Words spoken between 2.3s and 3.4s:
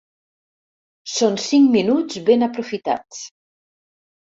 ben aprofitats.